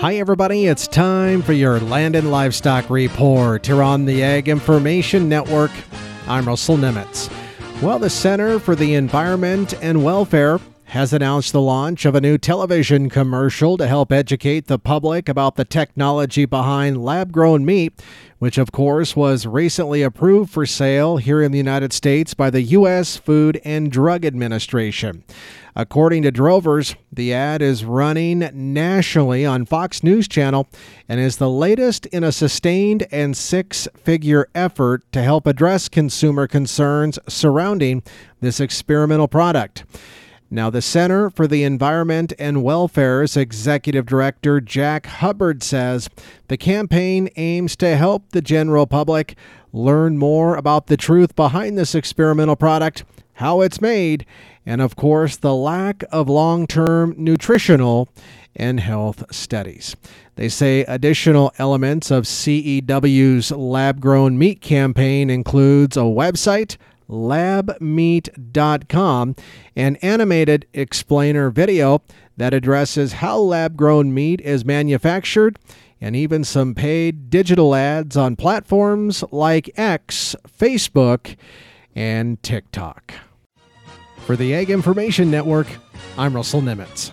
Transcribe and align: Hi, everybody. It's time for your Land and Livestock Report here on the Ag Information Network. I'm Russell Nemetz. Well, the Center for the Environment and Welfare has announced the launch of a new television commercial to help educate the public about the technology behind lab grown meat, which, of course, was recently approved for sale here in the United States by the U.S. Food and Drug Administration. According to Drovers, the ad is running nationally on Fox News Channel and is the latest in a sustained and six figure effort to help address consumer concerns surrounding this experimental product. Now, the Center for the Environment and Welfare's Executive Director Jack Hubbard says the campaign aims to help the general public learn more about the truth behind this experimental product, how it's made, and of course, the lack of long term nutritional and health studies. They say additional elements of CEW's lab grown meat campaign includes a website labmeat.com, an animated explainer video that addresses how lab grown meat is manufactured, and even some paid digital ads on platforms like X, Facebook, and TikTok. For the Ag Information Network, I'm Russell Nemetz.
Hi, 0.00 0.16
everybody. 0.16 0.66
It's 0.66 0.86
time 0.86 1.40
for 1.40 1.54
your 1.54 1.80
Land 1.80 2.16
and 2.16 2.30
Livestock 2.30 2.90
Report 2.90 3.64
here 3.64 3.82
on 3.82 4.04
the 4.04 4.22
Ag 4.22 4.46
Information 4.46 5.26
Network. 5.26 5.70
I'm 6.28 6.44
Russell 6.44 6.76
Nemetz. 6.76 7.32
Well, 7.80 7.98
the 7.98 8.10
Center 8.10 8.58
for 8.58 8.74
the 8.74 8.92
Environment 8.92 9.72
and 9.80 10.04
Welfare 10.04 10.60
has 10.96 11.12
announced 11.12 11.52
the 11.52 11.60
launch 11.60 12.06
of 12.06 12.14
a 12.14 12.22
new 12.22 12.38
television 12.38 13.10
commercial 13.10 13.76
to 13.76 13.86
help 13.86 14.10
educate 14.10 14.66
the 14.66 14.78
public 14.78 15.28
about 15.28 15.56
the 15.56 15.64
technology 15.64 16.46
behind 16.46 17.04
lab 17.04 17.30
grown 17.30 17.66
meat, 17.66 18.02
which, 18.38 18.56
of 18.56 18.72
course, 18.72 19.14
was 19.14 19.46
recently 19.46 20.02
approved 20.02 20.50
for 20.50 20.64
sale 20.64 21.18
here 21.18 21.42
in 21.42 21.52
the 21.52 21.58
United 21.58 21.92
States 21.92 22.32
by 22.32 22.48
the 22.48 22.62
U.S. 22.62 23.18
Food 23.18 23.60
and 23.62 23.92
Drug 23.92 24.24
Administration. 24.24 25.22
According 25.74 26.22
to 26.22 26.30
Drovers, 26.30 26.96
the 27.12 27.34
ad 27.34 27.60
is 27.60 27.84
running 27.84 28.38
nationally 28.54 29.44
on 29.44 29.66
Fox 29.66 30.02
News 30.02 30.26
Channel 30.26 30.66
and 31.10 31.20
is 31.20 31.36
the 31.36 31.50
latest 31.50 32.06
in 32.06 32.24
a 32.24 32.32
sustained 32.32 33.06
and 33.12 33.36
six 33.36 33.86
figure 34.02 34.48
effort 34.54 35.04
to 35.12 35.22
help 35.22 35.46
address 35.46 35.90
consumer 35.90 36.46
concerns 36.46 37.18
surrounding 37.28 38.02
this 38.40 38.60
experimental 38.60 39.28
product. 39.28 39.84
Now, 40.48 40.70
the 40.70 40.80
Center 40.80 41.28
for 41.28 41.48
the 41.48 41.64
Environment 41.64 42.32
and 42.38 42.58
Welfare's 42.58 43.36
Executive 43.36 44.06
Director 44.06 44.60
Jack 44.60 45.06
Hubbard 45.06 45.60
says 45.64 46.08
the 46.46 46.56
campaign 46.56 47.28
aims 47.34 47.74
to 47.76 47.96
help 47.96 48.30
the 48.30 48.40
general 48.40 48.86
public 48.86 49.36
learn 49.72 50.18
more 50.18 50.54
about 50.54 50.86
the 50.86 50.96
truth 50.96 51.34
behind 51.34 51.76
this 51.76 51.96
experimental 51.96 52.54
product, 52.54 53.02
how 53.34 53.60
it's 53.60 53.80
made, 53.80 54.24
and 54.64 54.80
of 54.80 54.94
course, 54.94 55.36
the 55.36 55.54
lack 55.54 56.04
of 56.12 56.28
long 56.28 56.68
term 56.68 57.16
nutritional 57.18 58.08
and 58.54 58.78
health 58.78 59.24
studies. 59.34 59.96
They 60.36 60.48
say 60.48 60.82
additional 60.84 61.52
elements 61.58 62.12
of 62.12 62.22
CEW's 62.24 63.50
lab 63.50 64.00
grown 64.00 64.38
meat 64.38 64.60
campaign 64.60 65.28
includes 65.28 65.96
a 65.96 66.00
website 66.00 66.76
labmeat.com, 67.08 69.36
an 69.74 69.96
animated 69.96 70.66
explainer 70.72 71.50
video 71.50 72.02
that 72.36 72.54
addresses 72.54 73.14
how 73.14 73.38
lab 73.38 73.76
grown 73.76 74.12
meat 74.12 74.40
is 74.40 74.64
manufactured, 74.64 75.58
and 76.00 76.14
even 76.14 76.44
some 76.44 76.74
paid 76.74 77.30
digital 77.30 77.74
ads 77.74 78.16
on 78.16 78.36
platforms 78.36 79.24
like 79.32 79.70
X, 79.76 80.36
Facebook, 80.46 81.36
and 81.94 82.42
TikTok. 82.42 83.14
For 84.26 84.36
the 84.36 84.54
Ag 84.54 84.70
Information 84.70 85.30
Network, 85.30 85.66
I'm 86.18 86.34
Russell 86.34 86.60
Nemetz. 86.60 87.12